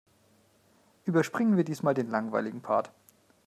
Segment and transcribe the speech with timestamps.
[1.05, 2.91] Überspringen wir diesmal den langweiligen Part.